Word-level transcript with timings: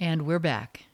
And 0.00 0.22
we're 0.22 0.38
back. 0.38 0.84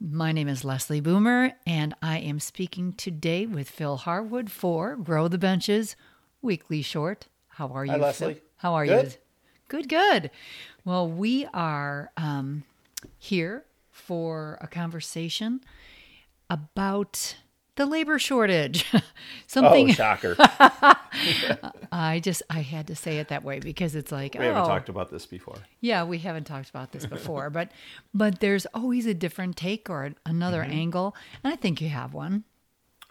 My 0.00 0.32
name 0.32 0.48
is 0.48 0.64
Leslie 0.64 1.00
Boomer, 1.00 1.52
and 1.64 1.94
I 2.02 2.18
am 2.18 2.40
speaking 2.40 2.92
today 2.92 3.46
with 3.46 3.70
Phil 3.70 3.98
Harwood 3.98 4.50
for 4.50 4.96
Grow 4.96 5.28
the 5.28 5.38
Bench's 5.38 5.94
Weekly 6.42 6.82
Short. 6.82 7.28
How 7.46 7.68
are 7.68 7.84
you, 7.84 7.92
Hi, 7.92 7.98
Leslie. 7.98 8.34
Phil? 8.34 8.42
How 8.56 8.74
are 8.74 8.84
Good. 8.84 9.12
you? 9.12 9.18
Good, 9.68 9.88
good. 9.88 10.30
Well, 10.84 11.08
we 11.08 11.46
are 11.54 12.10
um, 12.16 12.64
here 13.16 13.64
for 13.92 14.58
a 14.60 14.66
conversation 14.66 15.60
about 16.50 17.36
the 17.76 17.86
labor 17.86 18.18
shortage. 18.18 18.84
Something 19.46 19.90
Oh, 19.90 19.92
shocker. 19.92 20.36
I 21.92 22.20
just 22.22 22.42
I 22.50 22.60
had 22.60 22.86
to 22.88 22.96
say 22.96 23.18
it 23.18 23.28
that 23.28 23.44
way 23.44 23.60
because 23.60 23.94
it's 23.94 24.12
like 24.12 24.34
we 24.38 24.44
haven't 24.44 24.62
oh, 24.62 24.66
talked 24.66 24.88
about 24.88 25.10
this 25.10 25.26
before. 25.26 25.56
yeah, 25.80 26.04
we 26.04 26.18
haven't 26.18 26.44
talked 26.44 26.70
about 26.70 26.92
this 26.92 27.06
before, 27.06 27.50
but 27.50 27.70
but 28.14 28.40
there's 28.40 28.66
always 28.74 29.06
a 29.06 29.14
different 29.14 29.56
take 29.56 29.88
or 29.90 30.12
another 30.26 30.62
Mm-hmm. 30.62 30.72
angle, 30.72 31.16
and 31.42 31.52
I 31.52 31.56
think 31.56 31.80
you 31.80 31.88
have 31.88 32.14
one. 32.14 32.44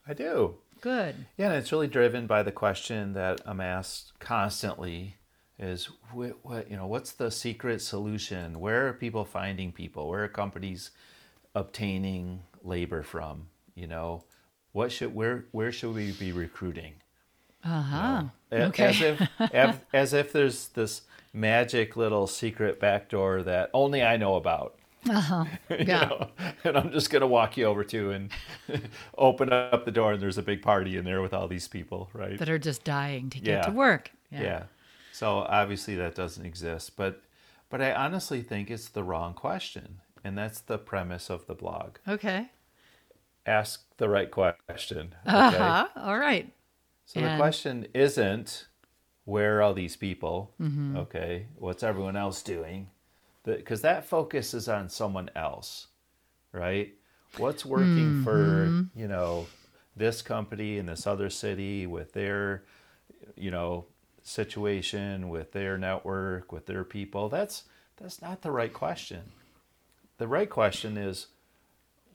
I 0.08 0.14
do. 0.14 0.56
Good. 0.82 1.16
Yeah, 1.38 1.48
and 1.50 1.56
it's 1.56 1.72
really 1.72 1.88
driven 1.88 2.26
by 2.26 2.42
the 2.44 2.52
question 2.52 3.14
that 3.14 3.40
I'm 3.46 3.62
asked 3.62 4.14
constantly 4.20 5.18
is 5.60 5.90
what, 6.12 6.38
what 6.44 6.72
you 6.72 6.76
know, 6.78 6.88
what's 6.88 7.12
the 7.12 7.30
secret 7.30 7.82
solution? 7.82 8.60
Where 8.60 8.88
are 8.88 8.94
people 8.94 9.26
finding 9.26 9.72
people? 9.72 10.10
Where 10.10 10.24
are 10.24 10.28
companies 10.28 10.90
obtaining 11.54 12.42
labor 12.64 13.04
from? 13.04 13.48
You 13.76 13.88
know, 13.88 14.24
what 14.72 14.92
should 14.92 15.14
where 15.14 15.46
where 15.52 15.72
should 15.72 15.94
we 15.94 16.12
be 16.14 16.32
recruiting? 16.32 16.94
Uh 17.64 17.82
huh. 17.82 18.24
A- 18.52 18.64
Okay. 18.66 18.86
As 18.86 19.02
if 19.02 19.22
as, 19.54 19.76
as 19.94 20.14
if 20.14 20.32
there's 20.34 20.68
this 20.70 21.02
magic 21.34 21.96
little 21.96 22.28
secret 22.28 22.80
back 22.80 23.10
door 23.10 23.44
that 23.44 23.70
only 23.74 24.04
I 24.04 24.18
know 24.18 24.36
about. 24.36 24.76
Uh-huh. 25.10 25.46
you 25.70 25.78
Yeah. 25.88 26.06
know, 26.06 26.28
and 26.64 26.78
I'm 26.78 26.92
just 26.92 27.10
gonna 27.10 27.28
walk 27.28 27.58
you 27.58 27.66
over 27.66 27.84
to 27.86 28.12
and 28.12 28.30
open 29.18 29.52
up 29.52 29.86
the 29.86 29.92
door, 29.92 30.14
and 30.14 30.22
there's 30.22 30.38
a 30.38 30.44
big 30.44 30.62
party 30.62 30.98
in 30.98 31.06
there 31.06 31.22
with 31.22 31.34
all 31.34 31.48
these 31.48 31.68
people, 31.68 32.10
right? 32.14 32.38
That 32.38 32.50
are 32.50 32.60
just 32.60 32.84
dying 32.84 33.30
to 33.32 33.40
get 33.40 33.48
Yeah. 33.52 33.62
to 33.64 33.72
work. 33.72 34.12
Yeah. 34.32 34.42
yeah. 34.42 34.64
So 35.12 35.40
obviously 35.40 35.96
that 35.96 36.16
doesn't 36.16 36.46
exist, 36.46 36.96
but 36.96 37.22
but 37.70 37.82
I 37.82 37.94
honestly 37.94 38.42
think 38.42 38.70
it's 38.70 38.90
the 38.90 39.04
wrong 39.04 39.34
question, 39.34 40.02
and 40.24 40.38
that's 40.38 40.60
the 40.60 40.78
premise 40.78 41.30
of 41.30 41.46
the 41.48 41.56
blog. 41.56 41.98
Okay. 42.08 42.50
Ask 43.46 43.86
the 43.98 44.10
right 44.10 44.30
question. 44.32 45.16
Okay. 45.28 45.38
Uh 45.38 45.52
huh. 45.52 45.88
All 45.96 46.18
right. 46.18 46.52
So 47.06 47.20
the 47.22 47.36
question 47.38 47.88
isn't 47.94 48.68
where 49.26 49.58
are 49.58 49.62
all 49.62 49.74
these 49.74 49.96
people? 49.96 50.52
Mm-hmm. 50.62 50.98
Okay, 50.98 51.48
what's 51.58 51.84
everyone 51.84 52.16
else 52.16 52.42
doing? 52.42 52.90
Because 53.44 53.82
that 53.82 54.06
focuses 54.06 54.68
on 54.70 54.90
someone 54.90 55.30
else, 55.36 55.88
right? 56.54 56.94
What's 57.38 57.66
working 57.66 58.24
for 58.24 58.68
Mm-hmm. 58.68 59.00
you 59.00 59.08
know 59.08 59.48
this 59.96 60.22
company 60.22 60.78
in 60.78 60.86
this 60.86 61.06
other 61.08 61.30
city 61.30 61.86
with 61.88 62.14
their 62.14 62.64
you 63.36 63.52
know 63.52 63.86
situation 64.24 65.30
with 65.30 65.52
their 65.52 65.78
network 65.78 66.52
with 66.52 66.66
their 66.68 66.84
people? 66.84 67.30
That's 67.30 67.64
that's 67.98 68.22
not 68.22 68.42
the 68.42 68.52
right 68.52 68.74
question. 68.74 69.22
The 70.18 70.28
right 70.28 70.50
question 70.50 70.98
is 70.98 71.28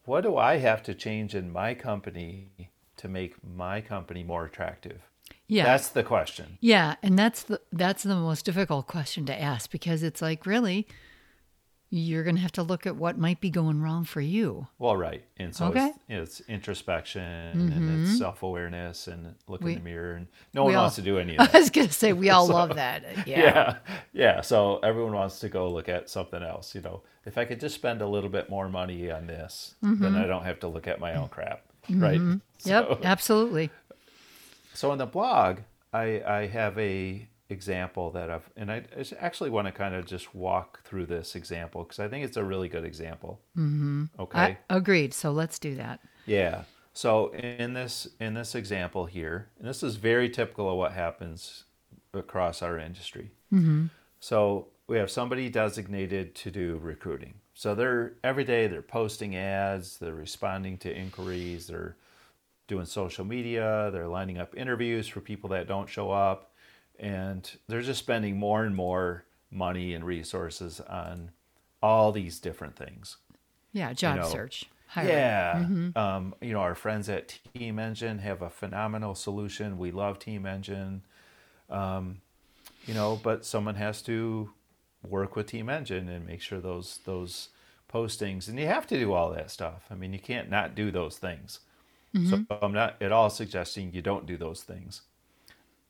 what 0.07 0.23
do 0.23 0.37
I 0.37 0.57
have 0.57 0.83
to 0.85 0.95
change 0.95 1.35
in 1.35 1.53
my 1.53 1.75
company 1.75 2.71
to 2.97 3.09
make 3.09 3.35
my 3.45 3.81
company 3.81 4.23
more 4.23 4.47
attractive? 4.47 5.01
Yeah. 5.49 5.65
That's 5.65 5.89
the 5.89 6.03
question. 6.03 6.59
yeah, 6.61 6.97
and 7.03 7.19
that's 7.19 7.43
the 7.43 7.61
that's 7.73 8.03
the 8.03 8.17
most 8.17 8.45
difficult 8.45 8.87
question 8.87 9.27
to 9.27 9.41
ask 9.41 9.71
because 9.71 10.03
it's 10.03 10.23
like 10.23 10.47
really 10.47 10.87
you're 11.99 12.23
going 12.25 12.37
to 12.37 12.43
have 12.43 12.53
to 12.53 12.63
look 12.63 12.87
at 12.87 12.97
what 12.97 13.19
might 13.19 13.41
be 13.41 13.51
going 13.51 13.81
wrong 13.83 14.05
for 14.05 14.21
you. 14.21 14.67
Well, 14.79 14.97
right. 14.97 15.25
And 15.39 15.55
so 15.55 15.67
Okay. 15.67 15.91
Mm-hmm. 15.91 16.13
it's, 16.23 16.41
it's 16.41 16.49
introspection 16.49 17.23
and 17.23 18.07
it's 18.07 18.19
self 18.19 18.43
awareness 18.43 19.07
and 19.09 19.35
look 19.49 19.63
We- 19.63 19.73
in 19.73 19.79
the 19.79 19.85
mirror. 19.85 20.15
And 20.15 20.27
no 20.55 20.65
one 20.65 20.75
all- 20.75 20.83
wants 20.83 20.97
to 20.97 21.03
do 21.03 21.19
any 21.19 21.33
of 21.39 21.47
that. 21.47 21.55
I 21.55 21.59
was 21.61 21.71
going 21.71 21.87
to 21.89 21.93
say 21.93 22.13
we 22.13 22.31
all 22.31 22.47
love 22.61 22.75
that. 22.77 23.03
Yeah. 23.27 23.39
yeah. 23.39 23.77
Yeah. 24.13 24.41
So 24.41 24.79
everyone 24.79 25.13
wants 25.13 25.41
to 25.41 25.49
go 25.49 25.71
look 25.71 25.89
at 25.89 26.09
something 26.09 26.43
else. 26.43 26.75
You 26.75 26.81
know, 26.83 27.03
if 27.25 27.39
I 27.39 27.45
could 27.45 27.61
just 27.61 27.75
spend 27.75 28.03
a 28.03 28.07
little 28.07 28.31
bit 28.31 28.49
more 28.51 28.69
money 28.69 29.11
on 29.11 29.27
this, 29.27 29.75
then 29.83 30.15
I 30.15 30.27
don't 30.27 30.45
have 30.45 30.61
to 30.61 30.69
look 30.69 30.87
at 30.87 31.01
my 31.01 31.15
own 31.15 31.29
crap. 31.29 31.63
Right. 31.89 32.19
Mm-hmm. 32.21 32.69
Yep, 32.69 32.87
So- 32.89 33.01
absolutely. 33.05 33.71
So 34.75 34.93
in 34.93 34.99
the 34.99 35.07
blog, 35.07 35.59
I, 35.93 36.23
I 36.23 36.47
have 36.49 36.79
a 36.79 37.27
example 37.49 38.11
that 38.13 38.31
I've, 38.31 38.49
and 38.57 38.71
I 38.71 38.83
I 38.97 39.05
actually 39.21 39.51
want 39.51 39.67
to 39.67 39.73
kind 39.73 39.95
of 39.95 40.07
just 40.07 40.35
walk 40.35 40.83
through 40.85 41.07
this 41.07 41.35
example 41.35 41.85
because 41.85 41.99
I 41.99 42.09
think 42.09 42.25
it's 42.25 42.37
a 42.37 42.45
really 42.45 42.69
good 42.69 42.85
example. 42.85 43.41
Mm-hmm. 43.57 44.05
Okay. 44.19 44.39
I, 44.39 44.59
agreed. 44.71 45.15
So 45.15 45.31
let's 45.31 45.59
do 45.59 45.75
that. 45.77 46.01
yeah. 46.27 46.63
So 46.93 47.31
in 47.35 47.75
this 47.75 48.09
in 48.21 48.33
this 48.35 48.55
example 48.55 49.05
here, 49.05 49.49
and 49.59 49.69
this 49.69 49.83
is 49.83 49.97
very 49.97 50.31
typical 50.31 50.71
of 50.71 50.77
what 50.77 50.93
happens 50.93 51.65
across 52.15 52.63
our 52.63 52.79
industry. 52.79 53.31
Mm-hmm. 53.53 53.87
So 54.19 54.69
we 54.87 54.97
have 54.97 55.11
somebody 55.11 55.51
designated 55.51 56.35
to 56.37 56.51
do 56.51 56.81
recruiting. 56.83 57.35
So 57.53 57.75
they're 57.75 58.15
every 58.25 58.45
day 58.45 58.67
they're 58.67 58.83
posting 58.83 59.37
ads, 59.37 59.99
they're 59.99 60.15
responding 60.15 60.79
to 60.79 60.95
inquiries, 60.95 61.67
they're 61.67 61.97
doing 62.67 62.87
social 62.87 63.25
media, 63.25 63.91
they're 63.93 64.09
lining 64.09 64.39
up 64.39 64.57
interviews 64.57 65.07
for 65.07 65.21
people 65.21 65.51
that 65.51 65.69
don't 65.69 65.89
show 65.89 66.11
up, 66.11 66.53
and 66.99 67.51
they're 67.69 67.83
just 67.83 68.01
spending 68.01 68.37
more 68.37 68.65
and 68.65 68.75
more 68.75 69.25
money 69.51 69.95
and 69.95 70.05
resources 70.05 70.81
on 70.81 71.31
all 71.83 72.13
these 72.13 72.39
different 72.39 72.77
things. 72.77 73.17
Yeah, 73.73 73.93
job 73.93 74.19
know, 74.19 74.29
search. 74.29 74.65
Hiring. 74.89 75.11
Yeah. 75.11 76.17
Um, 76.17 76.35
you 76.41 76.53
know, 76.53 76.61
our 76.61 76.75
friends 76.75 77.09
at 77.09 77.39
Team 77.55 77.79
Engine 77.79 78.19
have 78.19 78.41
a 78.41 78.51
phenomenal 78.51 79.15
solution. 79.15 79.79
We 79.79 79.91
love 79.91 80.19
Team 80.19 80.47
Engine. 80.47 81.03
Um, 81.69 82.21
you 82.87 82.95
know, 82.95 83.21
but 83.23 83.45
someone 83.45 83.75
has 83.75 84.01
to 84.03 84.51
work 85.07 85.37
with 85.37 85.49
Team 85.49 85.69
Engine 85.69 86.09
and 86.09 86.27
make 86.27 86.41
sure 86.41 86.61
those 86.61 87.01
those 87.05 87.49
postings 87.93 88.49
and 88.49 88.59
you 88.59 88.67
have 88.67 88.87
to 88.87 88.99
do 88.99 89.13
all 89.13 89.31
that 89.31 89.51
stuff. 89.51 89.87
I 89.91 89.95
mean, 89.95 90.13
you 90.13 90.19
can't 90.19 90.51
not 90.51 90.75
do 90.75 90.91
those 90.91 91.19
things. 91.19 91.61
So 92.25 92.47
I'm 92.63 92.73
not 92.73 92.97
at 93.03 93.13
all 93.13 93.29
suggesting 93.29 93.93
you 93.93 94.01
don't 94.01 94.25
do 94.25 94.39
those 94.39 94.63
things. 94.63 95.03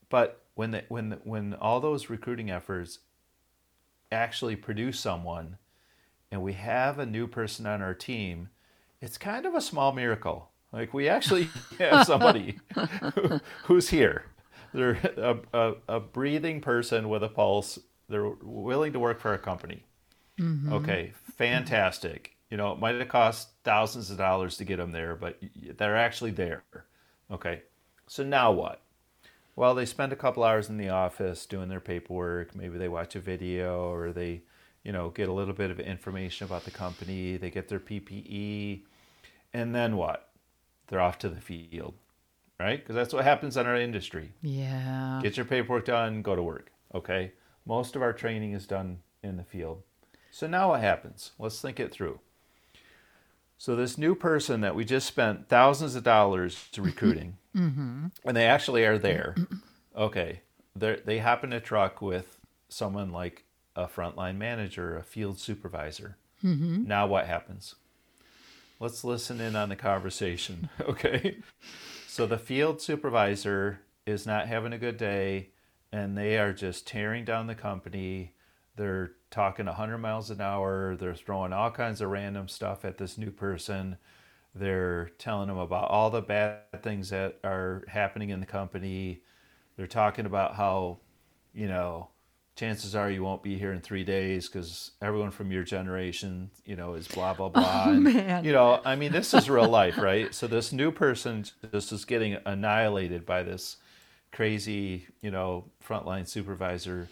But 0.08 0.40
when 0.56 0.72
the, 0.72 0.82
when 0.88 1.10
the, 1.10 1.16
when 1.22 1.54
all 1.54 1.80
those 1.80 2.10
recruiting 2.10 2.50
efforts 2.50 2.98
actually 4.10 4.56
produce 4.56 4.98
someone 4.98 5.58
and 6.32 6.42
we 6.42 6.54
have 6.54 6.98
a 6.98 7.06
new 7.06 7.28
person 7.28 7.66
on 7.66 7.82
our 7.82 7.94
team, 7.94 8.48
it's 9.00 9.18
kind 9.18 9.46
of 9.46 9.54
a 9.54 9.60
small 9.60 9.92
miracle. 9.92 10.50
Like 10.72 10.92
we 10.92 11.08
actually 11.08 11.48
have 11.78 12.06
somebody 12.06 12.58
who, 13.14 13.40
who's 13.64 13.90
here. 13.90 14.24
They're 14.72 14.98
a, 15.16 15.36
a, 15.52 15.74
a 15.88 16.00
breathing 16.00 16.60
person 16.60 17.08
with 17.08 17.22
a 17.22 17.28
pulse. 17.28 17.78
They're 18.08 18.28
willing 18.42 18.94
to 18.94 18.98
work 18.98 19.20
for 19.20 19.30
our 19.30 19.38
company. 19.38 19.84
Mm-hmm. 20.40 20.72
Okay, 20.72 21.12
fantastic. 21.36 22.34
You 22.50 22.56
know, 22.56 22.72
it 22.72 22.78
might 22.78 22.94
have 22.94 23.08
cost 23.08 23.48
thousands 23.62 24.10
of 24.10 24.16
dollars 24.16 24.56
to 24.56 24.64
get 24.64 24.78
them 24.78 24.92
there, 24.92 25.16
but 25.16 25.38
they're 25.76 25.96
actually 25.96 26.30
there. 26.30 26.62
Okay, 27.30 27.62
so 28.06 28.22
now 28.22 28.52
what? 28.52 28.80
Well, 29.56 29.74
they 29.74 29.86
spend 29.86 30.12
a 30.12 30.16
couple 30.16 30.44
hours 30.44 30.68
in 30.68 30.76
the 30.76 30.90
office 30.90 31.46
doing 31.46 31.70
their 31.70 31.80
paperwork. 31.80 32.54
Maybe 32.54 32.76
they 32.76 32.88
watch 32.88 33.16
a 33.16 33.20
video 33.20 33.90
or 33.90 34.12
they, 34.12 34.42
you 34.84 34.92
know, 34.92 35.08
get 35.08 35.30
a 35.30 35.32
little 35.32 35.54
bit 35.54 35.70
of 35.70 35.80
information 35.80 36.44
about 36.44 36.64
the 36.64 36.70
company. 36.70 37.38
They 37.38 37.50
get 37.50 37.68
their 37.68 37.80
PPE. 37.80 38.82
And 39.54 39.74
then 39.74 39.96
what? 39.96 40.28
They're 40.88 41.00
off 41.00 41.18
to 41.20 41.30
the 41.30 41.40
field, 41.40 41.94
right? 42.60 42.78
Because 42.78 42.94
that's 42.94 43.14
what 43.14 43.24
happens 43.24 43.56
in 43.56 43.66
our 43.66 43.76
industry. 43.76 44.34
Yeah. 44.42 45.20
Get 45.22 45.38
your 45.38 45.46
paperwork 45.46 45.86
done, 45.86 46.20
go 46.20 46.36
to 46.36 46.42
work. 46.42 46.70
Okay. 46.94 47.32
Most 47.64 47.96
of 47.96 48.02
our 48.02 48.12
training 48.12 48.52
is 48.52 48.66
done 48.66 48.98
in 49.22 49.38
the 49.38 49.42
field. 49.42 49.82
So 50.30 50.46
now 50.46 50.68
what 50.68 50.82
happens? 50.82 51.32
Let's 51.38 51.60
think 51.60 51.80
it 51.80 51.90
through. 51.90 52.20
So 53.58 53.74
this 53.74 53.96
new 53.96 54.14
person 54.14 54.60
that 54.60 54.74
we 54.74 54.84
just 54.84 55.06
spent 55.06 55.48
thousands 55.48 55.94
of 55.94 56.04
dollars 56.04 56.68
to 56.72 56.82
recruiting, 56.82 57.38
mm-hmm. 57.56 58.06
and 58.24 58.36
they 58.36 58.46
actually 58.46 58.84
are 58.84 58.98
there. 58.98 59.34
Okay, 59.96 60.42
they 60.74 61.00
they 61.06 61.24
in 61.42 61.54
a 61.54 61.58
truck 61.58 62.02
with 62.02 62.38
someone 62.68 63.12
like 63.12 63.44
a 63.74 63.86
frontline 63.86 64.36
manager, 64.36 64.94
a 64.94 65.02
field 65.02 65.38
supervisor. 65.38 66.18
Mm-hmm. 66.44 66.84
Now 66.86 67.06
what 67.06 67.26
happens? 67.26 67.76
Let's 68.78 69.04
listen 69.04 69.40
in 69.40 69.56
on 69.56 69.70
the 69.70 69.76
conversation. 69.76 70.68
Okay, 70.82 71.38
so 72.06 72.26
the 72.26 72.36
field 72.36 72.82
supervisor 72.82 73.80
is 74.04 74.26
not 74.26 74.48
having 74.48 74.74
a 74.74 74.78
good 74.78 74.98
day, 74.98 75.48
and 75.90 76.16
they 76.16 76.38
are 76.38 76.52
just 76.52 76.86
tearing 76.86 77.24
down 77.24 77.46
the 77.46 77.54
company. 77.54 78.34
They're 78.76 79.12
talking 79.30 79.66
100 79.66 79.98
miles 79.98 80.30
an 80.30 80.40
hour. 80.40 80.96
They're 80.96 81.14
throwing 81.14 81.52
all 81.52 81.70
kinds 81.70 82.00
of 82.00 82.10
random 82.10 82.48
stuff 82.48 82.84
at 82.84 82.98
this 82.98 83.18
new 83.18 83.30
person. 83.30 83.96
They're 84.54 85.10
telling 85.18 85.48
them 85.48 85.58
about 85.58 85.90
all 85.90 86.10
the 86.10 86.22
bad 86.22 86.82
things 86.82 87.10
that 87.10 87.38
are 87.44 87.84
happening 87.88 88.30
in 88.30 88.40
the 88.40 88.46
company. 88.46 89.22
They're 89.76 89.86
talking 89.86 90.24
about 90.24 90.54
how, 90.54 91.00
you 91.52 91.68
know, 91.68 92.08
chances 92.56 92.94
are 92.96 93.10
you 93.10 93.22
won't 93.22 93.42
be 93.42 93.58
here 93.58 93.72
in 93.72 93.82
three 93.82 94.02
days 94.02 94.48
because 94.48 94.92
everyone 95.02 95.30
from 95.30 95.52
your 95.52 95.62
generation, 95.62 96.50
you 96.64 96.74
know, 96.74 96.94
is 96.94 97.06
blah 97.06 97.34
blah 97.34 97.46
oh, 97.46 97.50
blah. 97.50 97.84
Oh, 97.86 97.90
and, 97.90 98.02
man. 98.04 98.44
You 98.44 98.52
know, 98.52 98.80
I 98.84 98.96
mean, 98.96 99.12
this 99.12 99.34
is 99.34 99.50
real 99.50 99.68
life, 99.68 99.98
right? 99.98 100.34
So 100.34 100.46
this 100.46 100.72
new 100.72 100.90
person 100.90 101.44
just 101.70 101.92
is 101.92 102.06
getting 102.06 102.38
annihilated 102.46 103.26
by 103.26 103.42
this 103.42 103.76
crazy, 104.32 105.06
you 105.20 105.30
know, 105.30 105.66
frontline 105.86 106.26
supervisor 106.26 107.08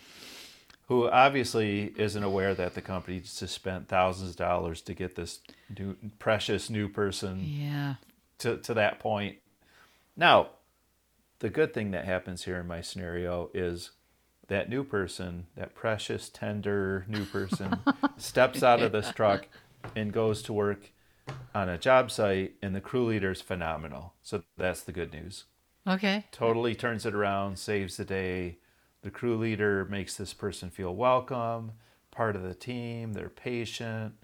who 0.88 1.08
obviously 1.08 1.92
isn't 1.96 2.22
aware 2.22 2.54
that 2.54 2.75
the 2.75 2.82
company 2.82 3.20
just 3.20 3.48
spent 3.54 3.88
thousands 3.88 4.31
of 4.31 4.36
dollars 4.36 4.81
to 4.82 4.94
get 4.94 5.16
this 5.16 5.40
new 5.78 5.96
precious 6.19 6.69
new 6.69 6.88
person 6.88 7.40
Yeah. 7.42 7.94
to, 8.38 8.58
to 8.58 8.75
that 8.75 8.98
point. 8.98 9.38
Now, 10.16 10.48
the 11.40 11.48
good 11.50 11.72
thing 11.75 11.90
that 11.92 12.04
happens 12.04 12.44
here 12.44 12.58
in 12.60 12.66
my 12.66 12.81
scenario 12.81 13.50
is 13.54 13.90
that 14.48 14.69
new 14.69 14.84
person, 14.84 15.46
that 15.56 15.75
precious, 15.75 16.28
tender 16.28 17.06
new 17.08 17.25
person, 17.25 17.78
steps 18.19 18.62
out 18.62 18.82
of 18.82 18.92
this 18.92 19.10
truck 19.12 19.46
and 19.96 20.12
goes 20.12 20.42
to 20.42 20.52
work 20.52 20.90
on 21.54 21.69
a 21.69 21.78
job 21.78 22.10
site, 22.10 22.54
and 22.60 22.75
the 22.75 22.81
crew 22.81 23.06
leader 23.06 23.31
is 23.31 23.40
phenomenal. 23.40 24.12
So 24.22 24.42
that's 24.58 24.82
the 24.82 24.92
good 24.92 25.12
news. 25.12 25.44
Okay. 25.86 26.26
Totally 26.31 26.75
turns 26.75 27.06
it 27.06 27.14
around, 27.14 27.58
saves 27.58 27.96
the 27.96 28.04
day. 28.04 28.58
The 29.05 29.11
crew 29.11 29.37
leader 29.37 29.85
makes 29.85 30.17
this 30.17 30.33
person 30.33 30.71
feel 30.71 30.95
welcome, 30.95 31.73
part 32.11 32.37
of 32.37 32.43
the 32.43 32.55
team, 32.55 33.12
they're 33.12 33.29
patient, 33.29 34.15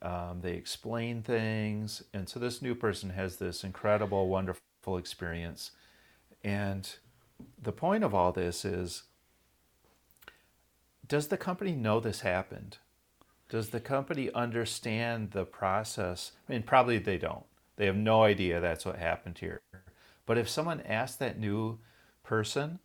um, 0.00 0.40
they 0.40 0.52
explain 0.52 1.20
things. 1.20 2.02
And 2.14 2.26
so 2.26 2.40
this 2.40 2.62
new 2.62 2.74
person 2.74 3.10
has 3.10 3.36
this 3.36 3.62
incredible, 3.62 4.28
wonderful 4.28 4.96
experience. 4.96 5.72
And 6.42 6.90
the 7.62 7.70
point 7.70 8.02
of 8.02 8.14
all 8.14 8.32
this 8.32 8.64
is 8.64 9.02
does 11.06 11.28
the 11.28 11.36
company 11.36 11.72
know 11.72 12.00
this 12.00 12.20
happened? 12.20 12.78
Does 13.50 13.68
the 13.68 13.80
company 13.80 14.32
understand 14.32 15.32
the 15.32 15.44
process? 15.44 16.32
I 16.48 16.52
mean, 16.52 16.62
probably 16.62 16.96
they 16.96 17.18
don't. 17.18 17.44
They 17.76 17.84
have 17.84 17.96
no 17.96 18.22
idea 18.22 18.58
that's 18.58 18.86
what 18.86 18.96
happened 18.96 19.36
here. 19.36 19.60
But 20.24 20.38
if 20.38 20.48
someone 20.48 20.80
asked 20.80 21.18
that 21.18 21.38
new 21.38 21.78
person, 22.22 22.78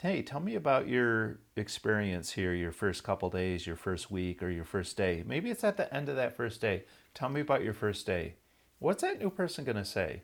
hey, 0.00 0.22
tell 0.22 0.40
me 0.40 0.54
about 0.54 0.88
your 0.88 1.38
experience 1.56 2.32
here, 2.32 2.54
your 2.54 2.72
first 2.72 3.04
couple 3.04 3.30
days, 3.30 3.66
your 3.66 3.76
first 3.76 4.10
week, 4.10 4.42
or 4.42 4.50
your 4.50 4.64
first 4.64 4.96
day. 4.96 5.22
Maybe 5.26 5.50
it's 5.50 5.64
at 5.64 5.76
the 5.76 5.92
end 5.94 6.08
of 6.08 6.16
that 6.16 6.36
first 6.36 6.60
day. 6.60 6.84
Tell 7.14 7.28
me 7.28 7.40
about 7.40 7.62
your 7.62 7.74
first 7.74 8.06
day. 8.06 8.34
What's 8.78 9.02
that 9.02 9.18
new 9.18 9.30
person 9.30 9.64
going 9.64 9.76
to 9.76 9.84
say? 9.84 10.22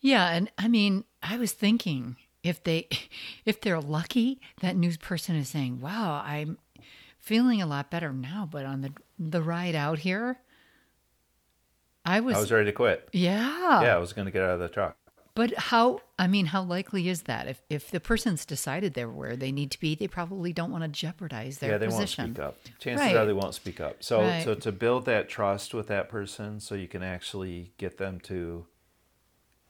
Yeah, 0.00 0.28
and 0.28 0.50
I 0.56 0.68
mean, 0.68 1.04
I 1.22 1.36
was 1.36 1.52
thinking 1.52 2.16
if 2.42 2.62
they 2.62 2.88
if 3.44 3.60
they're 3.60 3.80
lucky, 3.80 4.40
that 4.60 4.76
new 4.76 4.96
person 4.96 5.36
is 5.36 5.48
saying, 5.48 5.80
"Wow, 5.80 6.22
I'm 6.24 6.58
feeling 7.18 7.60
a 7.60 7.66
lot 7.66 7.90
better 7.90 8.12
now, 8.12 8.48
but 8.50 8.64
on 8.64 8.82
the 8.82 8.92
the 9.18 9.42
ride 9.42 9.74
out 9.74 9.98
here, 9.98 10.38
I 12.04 12.20
was, 12.20 12.36
I 12.36 12.40
was 12.40 12.52
ready 12.52 12.66
to 12.66 12.72
quit. 12.72 13.08
yeah. 13.12 13.82
Yeah, 13.82 13.96
I 13.96 13.98
was 13.98 14.12
going 14.12 14.26
to 14.26 14.32
get 14.32 14.42
out 14.42 14.52
of 14.52 14.60
the 14.60 14.68
truck. 14.68 14.96
But 15.38 15.54
how 15.56 16.00
I 16.18 16.26
mean, 16.26 16.46
how 16.46 16.62
likely 16.64 17.08
is 17.08 17.22
that? 17.22 17.46
If 17.46 17.62
if 17.70 17.92
the 17.92 18.00
person's 18.00 18.44
decided 18.44 18.94
they're 18.94 19.08
where 19.08 19.36
they 19.36 19.52
need 19.52 19.70
to 19.70 19.78
be, 19.78 19.94
they 19.94 20.08
probably 20.08 20.52
don't 20.52 20.72
want 20.72 20.82
to 20.82 20.88
jeopardize 20.88 21.58
their 21.58 21.70
yeah, 21.70 21.78
they 21.78 21.86
position. 21.86 22.24
won't 22.24 22.34
speak 22.34 22.44
up. 22.44 22.56
Chances 22.80 23.06
Right. 23.06 23.16
are 23.16 23.24
they 23.24 23.32
won't 23.32 23.54
speak 23.54 23.80
up. 23.80 24.02
So, 24.02 24.18
Right. 24.22 24.42
so 24.42 24.56
to 24.56 24.72
build 24.72 25.04
that 25.04 25.28
trust 25.28 25.72
with 25.74 25.86
that 25.86 26.08
person, 26.08 26.58
so 26.58 26.74
you 26.74 26.88
can 26.88 27.04
actually 27.04 27.72
get 27.78 27.98
them 27.98 28.18
to 28.22 28.66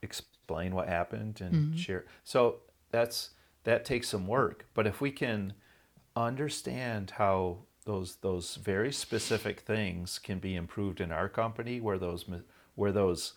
explain 0.03 0.75
what 0.75 0.89
happened 0.89 1.41
and 1.43 1.55
Mm-hmm. 1.55 1.77
share. 1.77 2.07
So 2.25 2.61
that's 2.91 3.31
that 3.65 3.85
takes 3.85 4.09
some 4.09 4.27
work. 4.27 4.67
But 4.73 4.87
if 4.87 5.03
we 5.03 5.11
can 5.11 5.53
understand 6.17 7.13
how 7.13 7.59
those 7.85 8.17
those 8.17 8.57
very 8.57 8.91
specific 8.93 9.61
things 9.61 10.19
can 10.19 10.39
be 10.39 10.55
improved 10.57 10.99
in 10.99 11.13
our 11.13 11.29
company, 11.29 11.79
where 11.79 11.99
those 11.99 12.25
where 12.75 12.93
those 12.93 13.35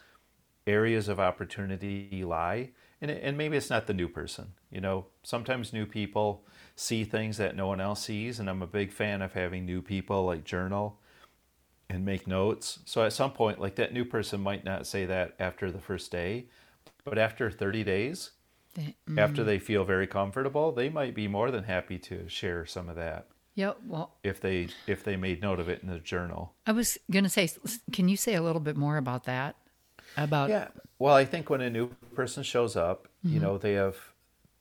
areas 0.67 1.07
of 1.07 1.19
opportunity 1.19 2.23
lie 2.25 2.69
and, 3.01 3.09
and 3.09 3.37
maybe 3.37 3.57
it's 3.57 3.69
not 3.69 3.87
the 3.87 3.93
new 3.93 4.07
person 4.07 4.53
you 4.69 4.79
know 4.79 5.05
sometimes 5.23 5.73
new 5.73 5.85
people 5.85 6.43
see 6.75 7.03
things 7.03 7.37
that 7.37 7.55
no 7.55 7.67
one 7.67 7.81
else 7.81 8.03
sees 8.03 8.39
and 8.39 8.49
i'm 8.49 8.61
a 8.61 8.67
big 8.67 8.91
fan 8.91 9.21
of 9.21 9.33
having 9.33 9.65
new 9.65 9.81
people 9.81 10.25
like 10.25 10.43
journal 10.43 10.99
and 11.89 12.05
make 12.05 12.27
notes 12.27 12.79
so 12.85 13.03
at 13.03 13.13
some 13.13 13.31
point 13.31 13.59
like 13.59 13.75
that 13.75 13.93
new 13.93 14.05
person 14.05 14.39
might 14.39 14.63
not 14.63 14.85
say 14.85 15.05
that 15.05 15.33
after 15.39 15.71
the 15.71 15.79
first 15.79 16.11
day 16.11 16.45
but 17.03 17.17
after 17.17 17.49
30 17.49 17.83
days 17.83 18.31
They- 18.75 18.95
after 19.17 19.41
mm. 19.43 19.45
they 19.45 19.59
feel 19.59 19.83
very 19.83 20.07
comfortable 20.07 20.71
they 20.71 20.89
might 20.89 21.15
be 21.15 21.27
more 21.27 21.49
than 21.51 21.63
happy 21.63 21.97
to 21.99 22.29
share 22.29 22.65
some 22.65 22.87
of 22.89 22.95
that 22.95 23.27
Yep. 23.55 23.79
well, 23.85 24.15
if 24.23 24.39
they 24.39 24.69
if 24.87 25.03
they 25.03 25.17
made 25.17 25.41
note 25.41 25.59
of 25.59 25.67
it 25.67 25.83
in 25.83 25.89
the 25.89 25.99
journal 25.99 26.53
I 26.65 26.71
was 26.71 26.97
going 27.11 27.25
to 27.25 27.29
say, 27.29 27.49
can 27.91 28.07
you 28.07 28.15
say 28.15 28.35
a 28.35 28.41
little 28.41 28.61
bit 28.61 28.77
more 28.77 28.95
about 28.95 29.25
that? 29.25 29.57
About 30.17 30.49
Yeah. 30.49 30.67
Well, 30.99 31.15
I 31.15 31.25
think 31.25 31.49
when 31.49 31.61
a 31.61 31.69
new 31.69 31.87
person 32.15 32.43
shows 32.43 32.75
up, 32.75 33.07
you 33.23 33.31
Mm-hmm. 33.31 33.41
know, 33.41 33.57
they 33.57 33.73
have 33.73 33.97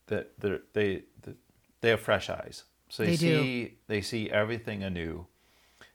that 0.06 0.38
they're- 0.40 0.62
they 0.72 1.02
they 1.80 1.90
have 1.90 2.00
fresh 2.00 2.28
eyes. 2.28 2.64
So 2.88 3.04
they, 3.04 3.10
They 3.10 3.16
do. 3.16 3.42
see 3.42 3.78
they 3.86 4.00
see 4.02 4.30
everything 4.30 4.82
anew, 4.82 5.26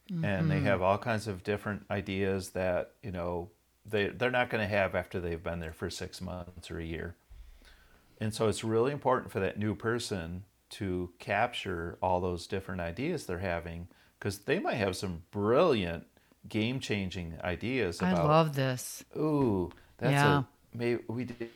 and 0.09 0.49
they 0.49 0.55
Mm-hmm. 0.57 0.65
have 0.65 0.81
all 0.81 0.97
kinds 0.97 1.27
of 1.27 1.43
different 1.43 1.85
ideas 1.91 2.49
that 2.51 2.93
you 3.03 3.11
know 3.11 3.49
they 3.85 4.07
they're 4.09 4.31
not 4.31 4.49
going 4.49 4.61
to 4.63 4.67
have 4.67 4.95
after 4.95 5.19
they've 5.19 5.43
been 5.43 5.59
there 5.59 5.73
for 5.73 5.89
six 5.89 6.21
months 6.21 6.71
or 6.71 6.79
a 6.79 6.83
year. 6.85 7.15
And 8.21 8.33
so 8.33 8.47
it's 8.47 8.63
really 8.63 8.91
important 8.91 9.31
for 9.31 9.39
that 9.41 9.59
new 9.59 9.75
person 9.75 10.43
to 10.71 11.11
capture 11.19 11.97
all 12.01 12.19
those 12.21 12.47
different 12.47 12.81
ideas 12.81 13.25
they're 13.25 13.39
having 13.39 13.87
because 14.17 14.39
they 14.39 14.57
might 14.59 14.75
have 14.75 14.95
some 14.95 15.23
brilliant 15.31 16.05
game 16.49 16.79
changing 16.79 17.37
ideas 17.43 17.99
About, 17.99 18.17
I 18.17 18.23
love 18.23 18.55
this. 18.55 19.03
Ooh, 19.17 19.71
that's 19.97 20.11
Yeah. 20.11 20.39
a 20.39 20.45
maybe 20.77 21.03
we 21.07 21.25
did 21.25 21.49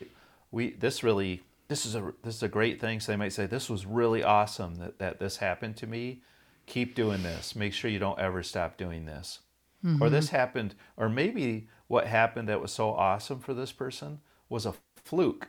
we 0.52 0.72
this 0.72 1.04
really 1.04 1.44
this 1.68 1.86
is 1.86 1.96
a 1.96 2.14
this 2.24 2.36
is 2.36 2.44
a 2.44 2.48
great 2.48 2.82
thing. 2.82 3.00
So 3.00 3.12
they 3.12 3.16
might 3.16 3.34
say 3.34 3.46
this 3.46 3.70
was 3.70 3.86
really 3.86 4.24
awesome 4.24 4.76
that 4.76 5.00
that 5.00 5.20
this 5.20 5.38
happened 5.38 5.78
to 5.78 5.88
me. 5.88 6.22
Keep 6.66 6.96
doing 6.96 7.24
this. 7.24 7.56
Make 7.56 7.74
sure 7.74 7.90
you 7.90 8.00
don't 8.00 8.20
ever 8.20 8.44
stop 8.44 8.78
doing 8.78 9.06
this. 9.06 9.40
Or 9.84 9.88
mm-hmm. 9.88 10.10
this 10.10 10.30
happened, 10.30 10.76
or 10.98 11.08
maybe 11.08 11.70
what 11.88 12.06
happened 12.06 12.50
that 12.50 12.62
was 12.62 12.72
so 12.72 12.90
awesome 12.90 13.40
for 13.40 13.54
this 13.54 13.72
person 13.72 14.20
was 14.50 14.66
a 14.66 14.74
fluke. 15.06 15.48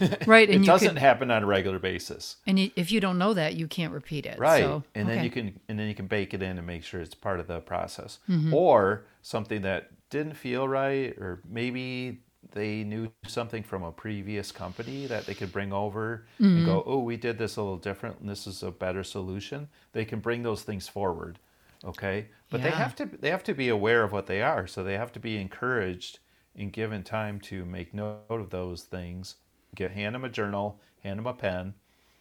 Right, 0.26 0.48
it 0.48 0.54
and 0.56 0.64
you 0.64 0.66
doesn't 0.66 0.88
could, 0.88 0.98
happen 0.98 1.30
on 1.30 1.42
a 1.42 1.46
regular 1.46 1.78
basis. 1.78 2.36
and 2.46 2.58
you, 2.58 2.70
if 2.76 2.90
you 2.90 3.00
don't 3.00 3.18
know 3.18 3.34
that, 3.34 3.54
you 3.54 3.66
can't 3.68 3.92
repeat 3.92 4.26
it. 4.26 4.38
Right. 4.38 4.62
So, 4.62 4.82
and 4.94 5.08
then 5.08 5.24
you 5.24 5.30
can 5.30 5.58
and 5.68 5.78
then 5.78 5.88
you 5.88 5.94
can 5.94 6.06
bake 6.06 6.34
it 6.34 6.42
in 6.42 6.58
and 6.58 6.66
make 6.66 6.84
sure 6.84 7.00
it's 7.00 7.14
part 7.14 7.40
of 7.40 7.46
the 7.46 7.60
process. 7.60 8.18
Mm-hmm. 8.28 8.52
Or 8.54 9.04
something 9.22 9.62
that 9.62 9.90
didn't 10.10 10.34
feel 10.34 10.68
right 10.68 11.16
or 11.18 11.40
maybe 11.48 12.20
they 12.52 12.84
knew 12.84 13.10
something 13.26 13.62
from 13.64 13.82
a 13.82 13.90
previous 13.90 14.52
company 14.52 15.06
that 15.06 15.26
they 15.26 15.34
could 15.34 15.52
bring 15.52 15.72
over 15.72 16.26
and 16.38 16.64
go, 16.64 16.80
Mm-hmm. 16.80 16.90
"Oh, 16.90 16.98
we 17.00 17.16
did 17.16 17.38
this 17.38 17.56
a 17.56 17.62
little 17.62 17.76
different 17.76 18.20
and 18.20 18.28
this 18.28 18.46
is 18.46 18.62
a 18.62 18.70
better 18.70 19.02
solution." 19.02 19.68
They 19.92 20.04
can 20.04 20.20
bring 20.20 20.42
those 20.42 20.62
things 20.62 20.86
forward. 20.88 21.38
Okay? 21.84 22.26
But 22.50 22.62
they 22.62 22.70
have 22.70 22.94
to 22.96 23.06
they 23.06 23.30
have 23.30 23.44
to 23.44 23.54
be 23.54 23.68
aware 23.68 24.02
of 24.02 24.12
what 24.12 24.26
they 24.26 24.42
are. 24.42 24.66
So 24.66 24.82
they 24.82 24.96
have 24.96 25.12
to 25.12 25.20
be 25.20 25.36
encouraged 25.36 26.20
and 26.54 26.72
given 26.72 27.02
time 27.02 27.40
to 27.40 27.64
make 27.64 27.92
note 27.92 28.22
of 28.30 28.50
those 28.50 28.82
things. 28.82 29.36
Get 29.74 29.92
hand 29.92 30.14
them 30.14 30.24
a 30.24 30.28
journal, 30.28 30.80
hand 31.02 31.18
them 31.18 31.26
a 31.26 31.34
pen, 31.34 31.74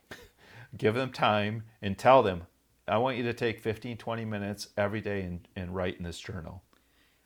give 0.78 0.96
them 0.96 1.12
time 1.12 1.64
and 1.82 1.98
tell 1.98 2.24
them 2.24 2.44
i 2.88 3.00
want 3.00 3.18
you 3.18 3.24
to 3.24 3.34
take 3.34 3.60
15 3.60 3.98
20 3.98 4.26
minutes 4.26 4.68
every 4.78 5.02
day 5.02 5.22
and, 5.22 5.48
and 5.56 5.74
write 5.74 5.98
in 5.98 6.04
this 6.04 6.20
journal 6.20 6.62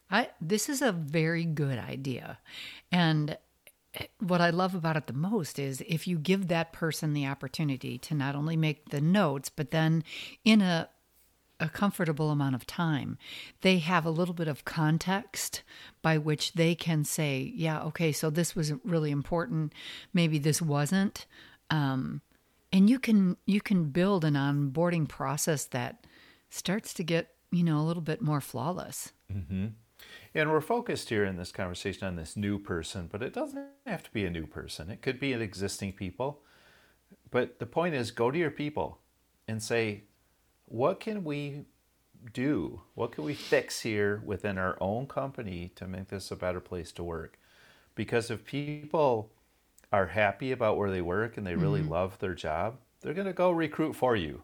I 0.09 0.29
this 0.41 0.69
is 0.69 0.81
a 0.81 0.91
very 0.91 1.45
good 1.45 1.77
idea. 1.77 2.39
And 2.91 3.37
eh, 3.93 4.05
what 4.19 4.41
I 4.41 4.49
love 4.49 4.75
about 4.75 4.97
it 4.97 5.07
the 5.07 5.13
most 5.13 5.59
is 5.59 5.83
if 5.87 6.07
you 6.07 6.17
give 6.17 6.47
that 6.47 6.73
person 6.73 7.13
the 7.13 7.27
opportunity 7.27 7.97
to 7.99 8.15
not 8.15 8.35
only 8.35 8.57
make 8.57 8.89
the 8.89 9.01
notes, 9.01 9.49
but 9.49 9.71
then 9.71 10.03
in 10.43 10.61
a 10.61 10.89
a 11.59 11.69
comfortable 11.69 12.31
amount 12.31 12.55
of 12.55 12.65
time, 12.65 13.17
they 13.61 13.79
have 13.79 14.05
a 14.05 14.11
little 14.11 14.33
bit 14.33 14.47
of 14.47 14.65
context 14.65 15.63
by 16.01 16.17
which 16.17 16.53
they 16.53 16.75
can 16.75 17.03
say, 17.03 17.51
yeah, 17.55 17.81
okay, 17.83 18.11
so 18.11 18.29
this 18.29 18.55
was 18.55 18.73
really 18.83 19.11
important. 19.11 19.73
Maybe 20.13 20.39
this 20.39 20.61
wasn't. 20.61 21.25
Um, 21.69 22.21
and 22.71 22.89
you 22.89 22.99
can 22.99 23.37
you 23.45 23.61
can 23.61 23.85
build 23.85 24.23
an 24.23 24.35
onboarding 24.35 25.07
process 25.07 25.65
that 25.65 26.05
starts 26.49 26.93
to 26.95 27.03
get 27.03 27.29
you 27.51 27.63
know 27.63 27.79
a 27.79 27.83
little 27.83 28.01
bit 28.01 28.21
more 28.21 28.41
flawless. 28.41 29.11
and 30.33 30.51
we're 30.51 30.61
focused 30.61 31.09
here 31.09 31.25
in 31.25 31.37
this 31.37 31.51
conversation 31.51 32.07
on 32.07 32.15
this 32.15 32.37
new 32.37 32.57
person 32.57 33.07
but 33.11 33.21
it 33.21 33.33
doesn't 33.33 33.67
have 33.85 34.03
to 34.03 34.11
be 34.11 34.25
a 34.25 34.29
new 34.29 34.45
person 34.45 34.89
it 34.89 35.01
could 35.01 35.19
be 35.19 35.33
an 35.33 35.41
existing 35.41 35.91
people 35.91 36.41
but 37.31 37.59
the 37.59 37.65
point 37.65 37.95
is 37.95 38.11
go 38.11 38.31
to 38.31 38.37
your 38.37 38.51
people 38.51 38.99
and 39.47 39.61
say 39.61 40.03
what 40.69 40.99
can 40.99 41.23
we 41.23 41.65
do? 42.33 42.81
What 42.95 43.11
can 43.11 43.23
we 43.23 43.33
fix 43.33 43.81
here 43.81 44.21
within 44.25 44.57
our 44.57 44.77
own 44.79 45.07
company 45.07 45.71
to 45.75 45.87
make 45.87 46.07
this 46.07 46.31
a 46.31 46.35
better 46.35 46.59
place 46.59 46.91
to 46.93 47.03
work? 47.03 47.37
Because 47.95 48.31
if 48.31 48.45
people 48.45 49.31
are 49.91 50.07
happy 50.07 50.51
about 50.51 50.77
where 50.77 50.91
they 50.91 51.01
work 51.01 51.37
and 51.37 51.45
they 51.45 51.55
really 51.55 51.81
love 51.81 52.19
their 52.19 52.35
job 52.35 52.77
they're 53.01 53.13
going 53.13 53.27
to 53.27 53.33
go 53.33 53.51
recruit 53.51 53.95
for 53.95 54.15
you. 54.15 54.43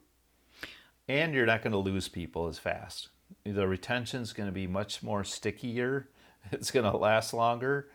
And 1.07 1.33
you're 1.33 1.45
not 1.45 1.61
going 1.61 1.73
to 1.73 1.77
lose 1.77 2.07
people 2.07 2.47
as 2.47 2.57
fast. 2.57 3.09
The 3.43 3.67
retention 3.67 4.21
is 4.21 4.33
going 4.33 4.47
to 4.47 4.53
be 4.53 4.67
much 4.67 5.03
more 5.03 5.23
stickier. 5.23 6.09
It's 6.51 6.69
going 6.69 6.89
to 6.89 6.95
last 6.95 7.33
longer. 7.33 7.89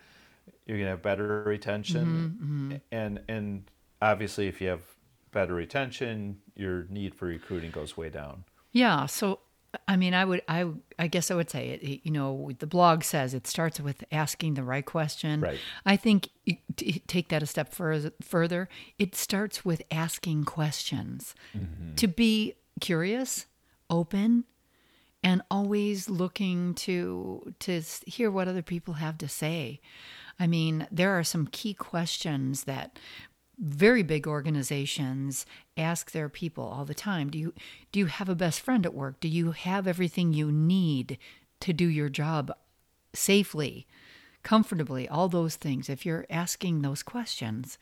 You're 0.65 0.75
going 0.75 0.87
to 0.87 0.91
have 0.91 1.01
better 1.01 1.41
retention, 1.43 2.35
Mm-hmm, 2.43 2.75
and 2.91 3.21
and 3.29 3.63
obviously, 4.01 4.49
if 4.49 4.59
you 4.59 4.67
have 4.67 4.81
better 5.31 5.53
retention, 5.53 6.39
your 6.55 6.85
need 6.89 7.15
for 7.15 7.25
recruiting 7.25 7.71
goes 7.71 7.97
way 7.97 8.09
down. 8.09 8.43
Yeah. 8.71 9.05
So, 9.05 9.39
I 9.87 9.95
mean, 9.95 10.13
I 10.13 10.25
would, 10.25 10.41
I, 10.47 10.65
I 10.99 11.07
guess 11.07 11.31
I 11.31 11.35
would 11.35 11.49
say 11.49 11.69
it. 11.69 12.01
You 12.03 12.11
know, 12.11 12.51
the 12.59 12.67
blog 12.67 13.03
says 13.03 13.33
it 13.33 13.47
starts 13.47 13.79
with 13.79 14.03
asking 14.11 14.53
the 14.55 14.63
right 14.63 14.85
question. 14.85 15.41
Right. 15.41 15.59
I 15.85 15.95
think 15.97 16.29
it- 16.45 17.07
take 17.07 17.29
that 17.29 17.43
a 17.43 17.45
step 17.45 17.73
further. 17.73 18.11
Further, 18.21 18.67
it 18.99 19.15
starts 19.15 19.63
with 19.63 19.81
asking 19.91 20.45
questions. 20.45 21.35
Mm-hmm. 21.57 21.95
To 21.95 22.07
be 22.07 22.55
curious, 22.79 23.45
open, 23.89 24.45
and 25.23 25.41
always 25.51 26.09
looking 26.09 26.73
to 26.73 27.53
to 27.59 27.81
hear 28.05 28.31
what 28.31 28.47
other 28.47 28.63
people 28.63 28.95
have 28.95 29.17
to 29.19 29.27
say. 29.27 29.79
I 30.39 30.47
mean, 30.47 30.87
there 30.91 31.11
are 31.11 31.23
some 31.23 31.45
key 31.47 31.75
questions 31.75 32.63
that 32.63 32.97
very 33.63 34.01
big 34.01 34.25
organizations 34.27 35.45
ask 35.77 36.11
their 36.11 36.27
people 36.29 36.63
all 36.63 36.83
the 36.83 36.95
time. 36.95 37.29
Do 37.29 37.37
you 37.37 37.53
do 37.91 37.99
you 37.99 38.07
have 38.07 38.27
a 38.27 38.35
best 38.35 38.59
friend 38.59 38.85
at 38.85 38.93
work? 38.93 39.19
Do 39.19 39.27
you 39.27 39.51
have 39.51 39.87
everything 39.87 40.33
you 40.33 40.51
need 40.51 41.17
to 41.59 41.71
do 41.71 41.85
your 41.85 42.09
job 42.09 42.51
safely, 43.13 43.85
comfortably? 44.43 45.07
All 45.07 45.29
those 45.29 45.55
things. 45.57 45.89
If 45.89 46.05
you're 46.05 46.25
asking 46.29 46.81
those 46.81 47.03
questions, 47.03 47.77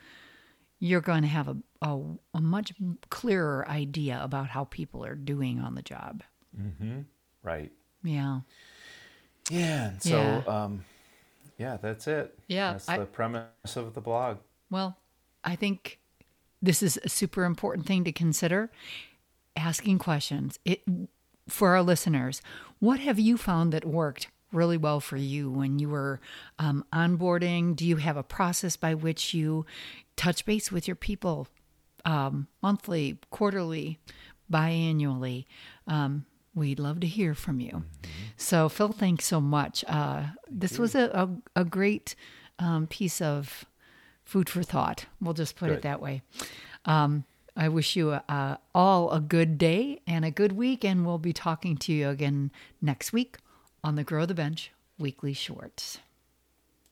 you're 0.79 1.01
going 1.01 1.21
to 1.21 1.27
have 1.29 1.47
a, 1.47 1.57
a, 1.81 1.99
a 2.33 2.41
much 2.41 2.73
clearer 3.09 3.67
idea 3.69 4.19
about 4.21 4.47
how 4.49 4.65
people 4.65 5.05
are 5.05 5.15
doing 5.15 5.59
on 5.59 5.75
the 5.75 5.81
job. 5.81 6.23
mhm 6.59 7.05
Right. 7.41 7.71
Yeah. 8.03 8.41
Yeah. 9.49 9.89
And 9.91 10.03
so, 10.03 10.17
Yeah. 10.19 10.43
um, 10.63 10.83
yeah, 11.57 11.77
that's 11.77 12.05
it. 12.07 12.37
Yeah, 12.47 12.73
That's 12.73 12.89
I- 12.89 12.97
the 12.99 13.05
premise 13.05 13.75
of 13.77 13.93
the 13.93 14.01
blog. 14.01 14.37
Well, 14.69 14.97
I 15.43 15.55
think 15.55 15.99
this 16.61 16.83
is 16.83 16.99
a 17.03 17.09
super 17.09 17.45
important 17.45 17.87
thing 17.87 18.03
to 18.03 18.11
consider 18.11 18.71
asking 19.55 19.99
questions. 19.99 20.59
It 20.65 20.81
for 21.47 21.69
our 21.69 21.81
listeners, 21.81 22.41
what 22.79 22.99
have 22.99 23.19
you 23.19 23.37
found 23.37 23.73
that 23.73 23.85
worked 23.85 24.27
really 24.51 24.77
well 24.77 24.99
for 24.99 25.17
you 25.17 25.49
when 25.49 25.79
you 25.79 25.89
were 25.89 26.19
um, 26.57 26.85
onboarding? 26.93 27.75
Do 27.75 27.85
you 27.85 27.97
have 27.97 28.17
a 28.17 28.23
process 28.23 28.75
by 28.75 28.93
which 28.93 29.33
you 29.33 29.65
touch 30.15 30.45
base 30.45 30.71
with 30.71 30.87
your 30.87 30.95
people 30.95 31.47
um, 32.05 32.47
monthly, 32.61 33.19
quarterly, 33.29 33.99
biannually? 34.51 35.45
Um, 35.87 36.25
we'd 36.55 36.79
love 36.79 36.99
to 37.01 37.07
hear 37.07 37.33
from 37.33 37.59
you. 37.59 37.83
So, 38.37 38.69
Phil, 38.69 38.91
thanks 38.91 39.25
so 39.25 39.41
much. 39.41 39.83
Uh, 39.87 40.27
this 40.49 40.79
was 40.79 40.95
a, 40.95 41.05
a, 41.55 41.61
a 41.61 41.65
great 41.65 42.15
um, 42.57 42.87
piece 42.87 43.21
of 43.21 43.65
food 44.29 44.47
for 44.47 44.61
thought. 44.61 45.05
We'll 45.19 45.33
just 45.33 45.55
put 45.55 45.71
it 45.71 45.81
that 45.81 46.01
way. 46.01 46.21
Um, 46.85 47.23
I 47.57 47.67
wish 47.67 47.95
you 47.95 48.11
uh, 48.11 48.57
all 48.75 49.11
a 49.11 49.19
good 49.19 49.57
day 49.57 50.01
and 50.05 50.23
a 50.23 50.31
good 50.31 50.51
week, 50.51 50.85
and 50.85 51.05
we'll 51.05 51.17
be 51.17 51.33
talking 51.33 51.75
to 51.77 51.91
you 51.91 52.09
again 52.09 52.51
next 52.81 53.11
week 53.11 53.37
on 53.83 53.95
the 53.95 54.03
Grow 54.03 54.25
the 54.25 54.35
Bench 54.35 54.71
Weekly 54.99 55.33
Shorts. 55.33 55.97